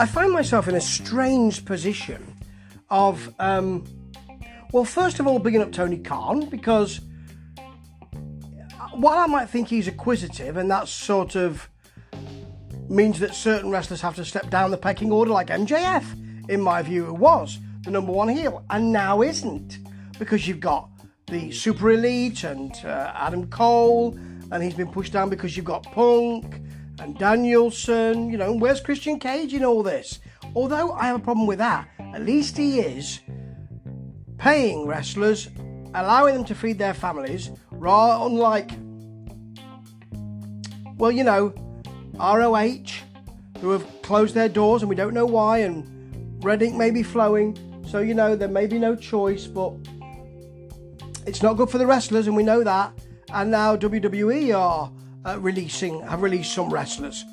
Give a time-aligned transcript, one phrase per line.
[0.00, 2.36] I find myself in a strange position
[2.88, 3.84] of, um,
[4.72, 7.00] well, first of all, bigging up Tony Khan because
[8.92, 11.68] while I might think he's acquisitive and that sort of
[12.88, 16.82] means that certain wrestlers have to step down the pecking order, like MJF, in my
[16.82, 19.78] view, who was the number one heel and now isn't
[20.18, 20.88] because you've got
[21.26, 24.18] the Super Elite and uh, Adam Cole,
[24.50, 26.60] and he's been pushed down because you've got Punk
[27.00, 30.20] and Danielson, you know, where's Christian Cage in all this?
[30.54, 33.20] Although I have a problem with that, at least he is
[34.38, 35.48] paying wrestlers,
[35.94, 38.72] allowing them to feed their families, rather unlike,
[40.96, 41.52] well, you know,
[42.14, 43.04] ROH,
[43.60, 47.02] who have closed their doors and we don't know why, and red ink may be
[47.02, 47.56] flowing,
[47.86, 49.72] so you know there may be no choice, but
[51.26, 52.92] it's not good for the wrestlers, and we know that.
[53.32, 54.90] And now WWE are
[55.24, 57.24] uh, releasing have released some wrestlers.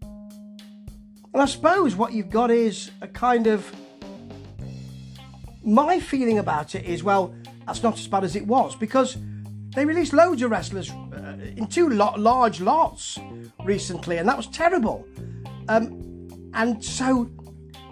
[0.00, 3.70] And I suppose what you've got is a kind of
[5.62, 7.34] my feeling about it is well,
[7.66, 9.18] that's not as bad as it was because
[9.74, 13.18] they released loads of wrestlers uh, in two lot, large lots
[13.64, 15.06] recently, and that was terrible.
[15.68, 17.30] Um, and so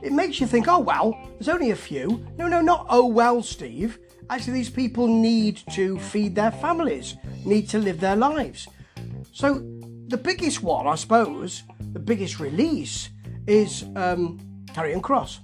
[0.02, 2.26] it makes you think, oh well, there's only a few.
[2.38, 3.98] No, no, not oh well, Steve.
[4.28, 8.68] Actually, these people need to feed their families, need to live their lives.
[9.32, 9.62] So,
[10.08, 13.10] the biggest one, I suppose, the biggest release
[13.46, 15.38] is um, Karrion Kross.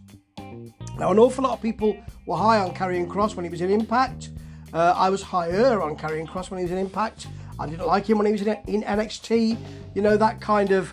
[0.99, 3.71] Now, an awful lot of people were high on Karrion Kross when he was in
[3.71, 4.31] Impact.
[4.73, 7.27] Uh, I was higher on Karrion Kross when he was in Impact.
[7.59, 9.57] I didn't like him when he was in, in NXT.
[9.95, 10.93] You know, that kind of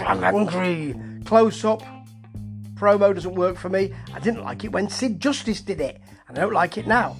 [0.00, 0.94] angry
[1.24, 1.82] close up
[2.82, 3.92] promo doesn't work for me.
[4.12, 6.00] I didn't like it when Sid Justice did it,
[6.32, 7.16] I don't like it now.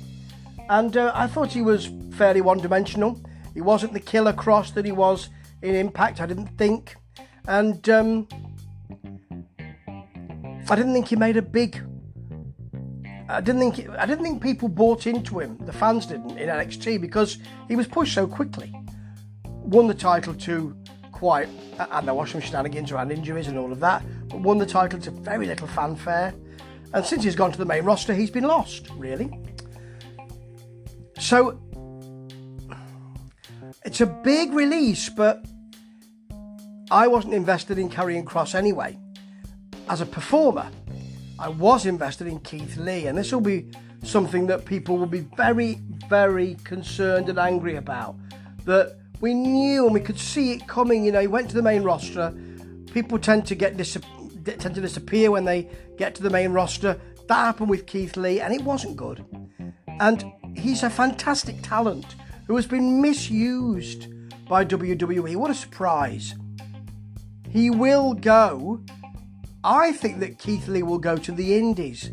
[0.70, 3.20] And uh, I thought he was fairly one dimensional.
[3.52, 5.28] He wasn't the Killer Kross that he was
[5.60, 6.96] in Impact, I didn't think.
[7.46, 8.27] And um,
[10.70, 11.83] I didn't think he made a big.
[13.28, 15.58] I didn't think I didn't think people bought into him.
[15.58, 18.73] The fans didn't in NXT because he was pushed so quickly.
[19.44, 20.77] Won the title to
[21.12, 21.48] quite,
[21.79, 24.98] and there was some shenanigans around injuries and all of that, but won the title
[25.00, 26.34] to very little fanfare.
[26.95, 29.30] And since he's gone to the main roster, he's been lost, really.
[31.19, 31.61] So
[33.85, 35.45] it's a big release, but
[36.91, 38.98] I wasn't invested in Karrion Kross anyway.
[39.89, 40.69] As a performer,
[41.39, 43.70] I was invested in Keith Lee, and this will be
[44.03, 48.17] something that people will be very, very concerned and angry about.
[48.64, 51.05] That we knew and we could see it coming.
[51.05, 52.35] You know, he went to the main roster.
[52.92, 53.97] People tend to get dis-
[54.45, 57.01] tend to disappear when they get to the main roster.
[57.29, 59.25] That happened with Keith Lee, and it wasn't good.
[60.01, 60.25] And
[60.57, 62.17] he's a fantastic talent
[62.47, 64.08] who has been misused
[64.48, 65.36] by WWE.
[65.36, 66.35] What a surprise.
[67.48, 68.83] He will go.
[69.64, 72.11] I think that Keith Lee will go to the Indies.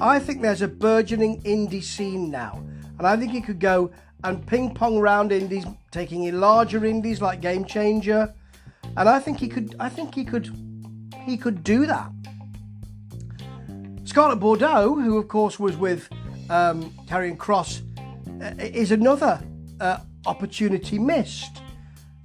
[0.00, 2.64] I think there's a burgeoning indie scene now.
[2.98, 3.90] And I think he could go
[4.24, 8.34] and ping pong around indies, taking in larger indies like Game Changer.
[8.96, 10.50] And I think he could I think he could
[11.24, 12.10] he could do that.
[14.04, 16.08] Scarlett Bordeaux, who of course was with
[16.48, 17.82] um, Karrion Kross,
[18.42, 19.40] uh, is another
[19.80, 21.62] uh, opportunity missed.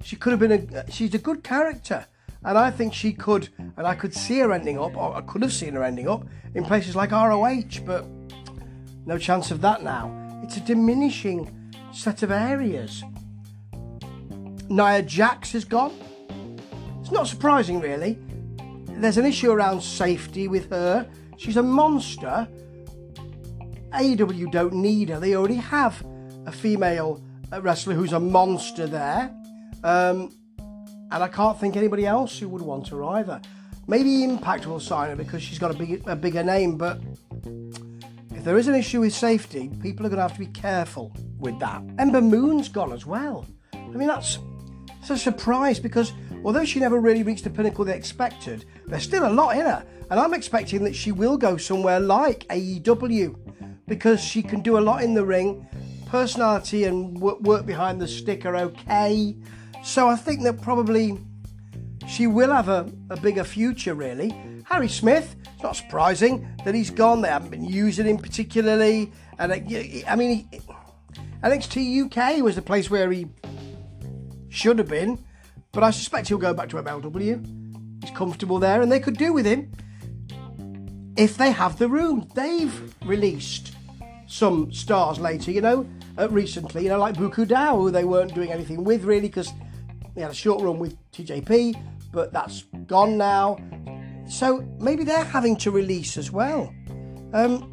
[0.02, 0.90] She could have been a.
[0.90, 2.06] She's a good character,
[2.44, 3.48] and I think she could.
[3.58, 6.26] And I could see her ending up, or I could have seen her ending up
[6.54, 8.04] in places like ROH, but
[9.04, 10.40] no chance of that now.
[10.42, 13.04] It's a diminishing set of areas.
[14.68, 15.94] Nia Jax is gone.
[17.00, 18.18] It's not surprising, really.
[18.98, 21.06] There's an issue around safety with her.
[21.36, 22.48] She's a monster.
[23.92, 25.20] AEW don't need her.
[25.20, 26.04] They already have
[26.46, 27.22] a female
[27.60, 29.34] wrestler who's a monster there.
[29.84, 33.40] Um, and I can't think anybody else who would want her either.
[33.86, 37.00] Maybe Impact will sign her because she's got a, big, a bigger name, but
[38.34, 41.12] if there is an issue with safety, people are going to have to be careful
[41.38, 41.82] with that.
[41.98, 43.46] Ember Moon's gone as well.
[43.72, 44.38] I mean, that's,
[44.98, 46.12] that's a surprise because
[46.44, 49.84] although she never really reached the pinnacle they expected, there's still a lot in her.
[50.10, 53.36] And I'm expecting that she will go somewhere like AEW
[53.86, 55.66] because she can do a lot in the ring
[56.06, 59.36] personality and work behind the stick are okay.
[59.82, 61.18] So I think that probably
[62.08, 64.34] she will have a, a bigger future, really.
[64.64, 67.22] Harry Smith, it's not surprising that he's gone.
[67.22, 69.12] They haven't been using him particularly.
[69.38, 70.48] And I mean,
[71.42, 73.26] NXT UK was the place where he
[74.48, 75.24] should have been,
[75.76, 78.02] but I suspect he'll go back to MLW.
[78.02, 79.70] He's comfortable there, and they could do with him
[81.18, 82.26] if they have the room.
[82.34, 83.76] They've released
[84.26, 85.86] some stars later, you know,
[86.16, 89.28] uh, recently, you know, like Bu Ku Dao, who they weren't doing anything with really
[89.28, 89.52] because
[90.14, 91.78] they had a short run with TJP,
[92.10, 93.58] but that's gone now.
[94.30, 96.72] So maybe they're having to release as well.
[97.34, 97.70] Um,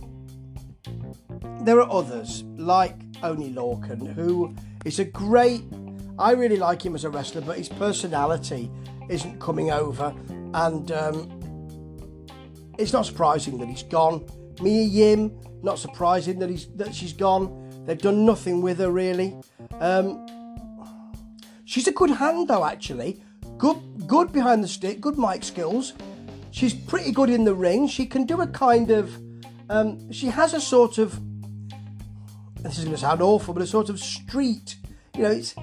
[1.61, 4.53] there are others like Oney Lorcan, who
[4.83, 5.63] is a great.
[6.19, 8.71] I really like him as a wrestler, but his personality
[9.09, 10.13] isn't coming over,
[10.53, 12.33] and um,
[12.77, 14.25] it's not surprising that he's gone.
[14.61, 15.31] Mia Yim,
[15.63, 17.59] not surprising that he's that she's gone.
[17.85, 19.35] They've done nothing with her really.
[19.79, 20.25] Um,
[21.65, 23.21] she's a good hand though, actually.
[23.57, 25.01] Good, good behind the stick.
[25.01, 25.93] Good mic skills.
[26.51, 27.87] She's pretty good in the ring.
[27.87, 29.19] She can do a kind of.
[29.69, 31.19] Um, she has a sort of.
[32.61, 34.75] This is going to sound awful, but a sort of street.
[35.15, 35.55] You know, it's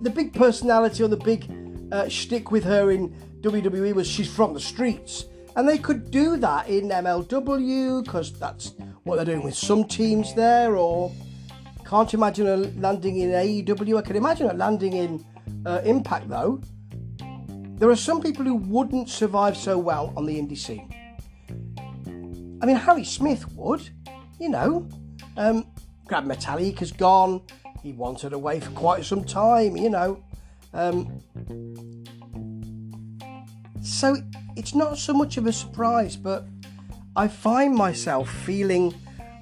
[0.00, 1.50] the, big personality or the big
[1.92, 3.10] uh, shtick with her in
[3.40, 5.26] WWE was she's from the streets,
[5.56, 8.74] and they could do that in MLW because that's
[9.04, 10.76] what they're doing with some teams there.
[10.76, 11.12] Or
[11.84, 13.98] can't imagine her landing in AEW.
[13.98, 15.24] I can imagine her landing in
[15.66, 16.60] uh, Impact though.
[17.80, 20.94] There are some people who wouldn't survive so well on the indie scene.
[22.62, 23.88] I mean, Harry Smith would,
[24.38, 24.86] you know.
[25.38, 25.66] Um,
[26.06, 27.40] Gran Metalik has gone.
[27.82, 30.22] He wanted away for quite some time, you know.
[30.72, 31.20] Um,
[33.82, 34.16] so
[34.56, 36.46] it's not so much of a surprise, but
[37.16, 38.94] I find myself feeling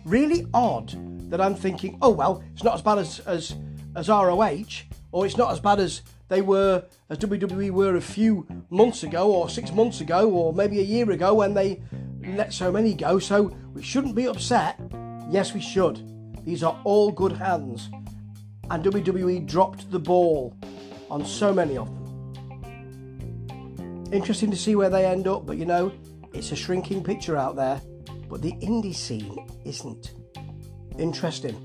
[0.04, 0.94] really odd
[1.30, 3.54] that I'm thinking, oh well, it's not as bad as as,
[3.96, 8.46] as ROH, or it's not as bad as they were as WWE were a few
[8.70, 11.82] months ago, or six months ago, or maybe a year ago when they
[12.22, 13.18] let so many go.
[13.18, 14.78] So we shouldn't be upset.
[15.30, 16.02] Yes, we should.
[16.44, 17.90] These are all good hands,
[18.70, 20.54] and WWE dropped the ball
[21.10, 21.96] on so many of them.
[24.12, 25.92] Interesting to see where they end up, but you know,
[26.32, 27.80] it's a shrinking picture out there,
[28.28, 30.14] but the indie scene isn't.
[30.98, 31.56] Interesting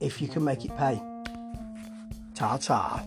[0.00, 1.00] if you can make it pay.
[2.34, 3.06] Ta ta.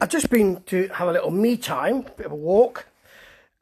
[0.00, 2.86] I've just been to have a little me time, a bit of a walk,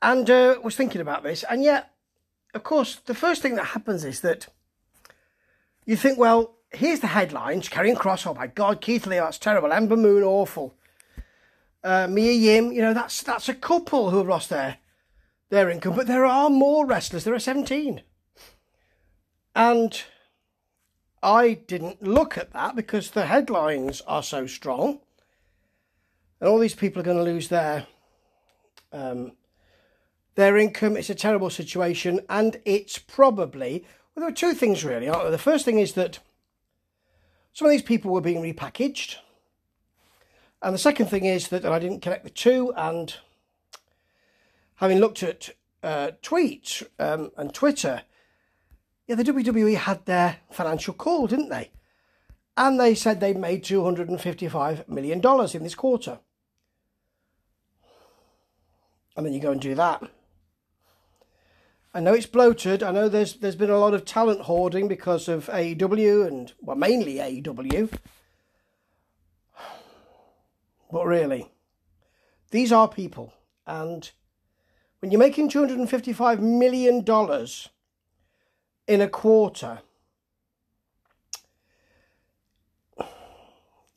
[0.01, 1.45] and uh, was thinking about this.
[1.49, 1.91] And yet,
[2.55, 4.49] of course, the first thing that happens is that
[5.85, 9.73] you think, well, here's the headlines Karrion Kross, oh my God, Keith Lee, that's terrible.
[9.73, 10.77] Ember Moon, awful
[11.85, 14.79] uh, Mia Yim, you know, that's that's a couple who have lost their
[15.51, 17.25] their income, but there are more wrestlers.
[17.25, 18.03] There are 17.
[19.55, 20.03] And
[21.23, 25.01] I didn't look at that because the headlines are so strong.
[26.41, 27.87] And all these people are going to lose their
[28.93, 29.33] um,
[30.37, 30.97] their income.
[30.97, 32.21] It's a terrible situation.
[32.31, 35.31] And it's probably, well, there are two things really, aren't there?
[35.31, 36.19] The first thing is that
[37.53, 39.17] some of these people were being repackaged
[40.63, 43.15] and the second thing is that I didn't connect the two, and
[44.77, 45.51] having looked at
[45.83, 48.03] uh, tweets um, and Twitter,
[49.09, 51.73] yeah, the WWE had their financial call, didn't they?
[52.57, 56.21] And they said they made $255 million in this quarter.
[59.17, 60.03] And then you go and do that.
[61.95, 62.83] I know it's bloated.
[62.83, 66.77] I know there's there's been a lot of talent hoarding because of AEW and well
[66.77, 67.93] mainly AEW.
[70.91, 71.51] But really,
[72.51, 73.33] these are people.
[73.67, 74.11] And
[75.01, 77.05] when you're making $255 million
[78.87, 79.81] in a quarter,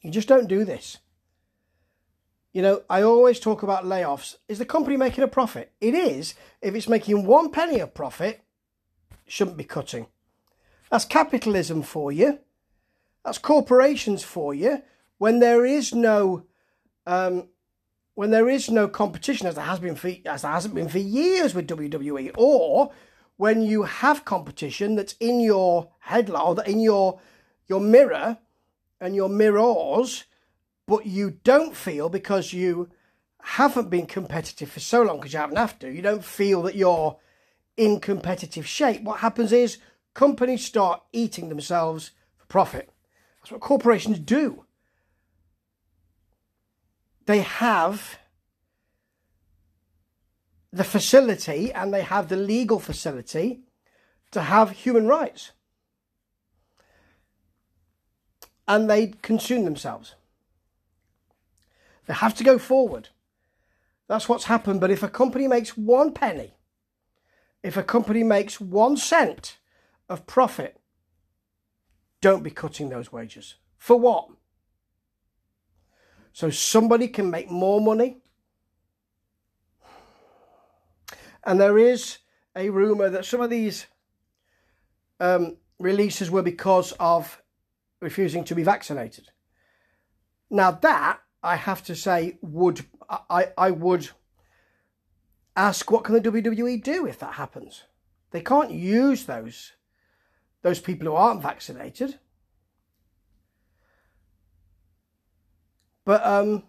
[0.01, 0.99] you just don't do this.
[2.55, 4.37] You know, I always talk about layoffs.
[4.47, 5.73] Is the company making a profit?
[5.81, 6.35] It is.
[6.61, 8.45] If it's making one penny of profit,
[9.27, 10.07] shouldn't be cutting.
[10.89, 12.39] That's capitalism for you.
[13.25, 14.83] That's corporations for you.
[15.17, 16.45] When there is no
[17.05, 17.49] um,
[18.13, 20.99] when there is no competition, as there has been for, as there hasn't been for
[20.99, 22.93] years with WWE, or
[23.35, 27.19] when you have competition that's in your headline or in your
[27.67, 28.37] your mirror
[29.01, 30.23] and your mirrors,
[30.87, 32.89] but you don't feel because you
[33.41, 36.75] haven't been competitive for so long because you haven't have to, you don't feel that
[36.75, 37.17] you're
[37.77, 39.01] in competitive shape.
[39.03, 39.77] What happens is
[40.13, 42.89] companies start eating themselves for profit.
[43.41, 44.65] That's what corporations do
[47.25, 48.19] they have
[50.71, 53.61] the facility and they have the legal facility
[54.31, 55.51] to have human rights.
[58.67, 60.15] And they consume themselves.
[62.05, 63.09] They have to go forward.
[64.07, 64.81] That's what's happened.
[64.81, 66.53] But if a company makes one penny,
[67.63, 69.57] if a company makes one cent
[70.07, 70.79] of profit,
[72.21, 73.55] don't be cutting those wages.
[73.77, 74.29] For what?
[76.35, 78.17] so somebody can make more money.
[81.45, 82.17] And there is
[82.57, 83.85] a rumour that some of these
[85.21, 87.41] um, releases were because of
[88.01, 89.31] refusing to be vaccinated.
[90.49, 94.09] Now that I have to say would I, I would
[95.55, 97.83] ask what can the WWE do if that happens?
[98.31, 99.73] They can't use those
[100.63, 102.19] those people who aren't vaccinated.
[106.05, 106.63] But um,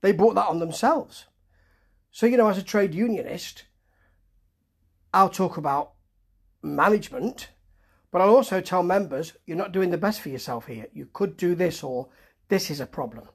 [0.00, 1.26] they brought that on themselves.
[2.10, 3.64] So, you know, as a trade unionist,
[5.12, 5.92] I'll talk about
[6.62, 7.48] management,
[8.10, 10.86] but I'll also tell members you're not doing the best for yourself here.
[10.92, 12.08] You could do this, or
[12.48, 13.28] this is a problem.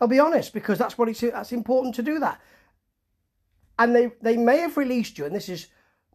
[0.00, 2.40] I'll be honest because that's what it's that's important to do that.
[3.78, 5.68] And they they may have released you, and this is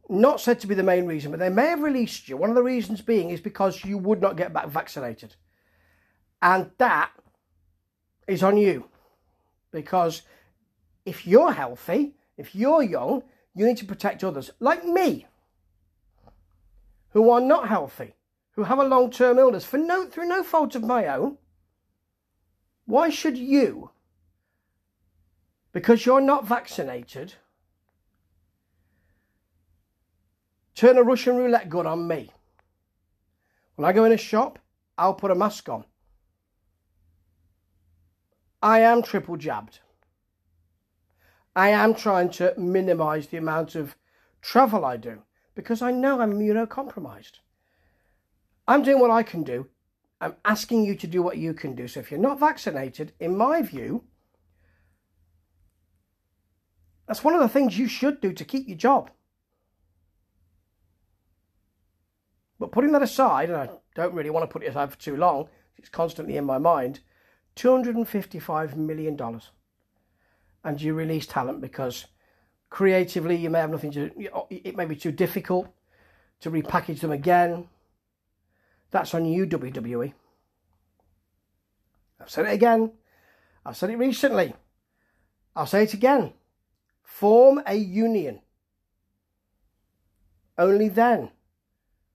[0.09, 2.37] not said to be the main reason, but they may have released you.
[2.37, 5.35] One of the reasons being is because you would not get back vaccinated,
[6.41, 7.11] and that
[8.27, 8.85] is on you
[9.71, 10.23] because
[11.05, 13.23] if you're healthy, if you're young,
[13.55, 15.25] you need to protect others, like me,
[17.09, 18.13] who are not healthy,
[18.51, 21.37] who have a long-term illness for no through no fault of my own.
[22.91, 23.91] Why should you,
[25.71, 27.35] because you're not vaccinated,
[30.75, 32.31] turn a Russian roulette gun on me?
[33.75, 34.59] When I go in a shop,
[34.97, 35.85] I'll put a mask on.
[38.61, 39.79] I am triple jabbed.
[41.55, 43.95] I am trying to minimize the amount of
[44.41, 45.21] travel I do
[45.55, 47.39] because I know I'm immunocompromised.
[48.67, 49.69] I'm doing what I can do.
[50.21, 51.87] I'm asking you to do what you can do.
[51.87, 54.03] So if you're not vaccinated, in my view,
[57.07, 59.09] that's one of the things you should do to keep your job.
[62.59, 65.17] But putting that aside, and I don't really want to put it aside for too
[65.17, 66.99] long, it's constantly in my mind,
[67.55, 69.19] $255 million.
[70.63, 72.05] And you release talent because
[72.69, 74.11] creatively you may have nothing to,
[74.51, 75.67] it may be too difficult
[76.41, 77.67] to repackage them again.
[78.91, 80.13] That's on you, WWE.
[82.19, 82.91] I've said it again.
[83.65, 84.53] I've said it recently.
[85.55, 86.33] I'll say it again.
[87.01, 88.41] Form a union.
[90.57, 91.31] Only then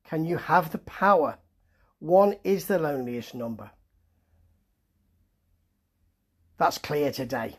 [0.05, 1.39] can you have the power.
[1.99, 3.71] One is the loneliest number.
[6.59, 7.57] That's clear today.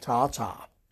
[0.00, 0.68] Ta ta.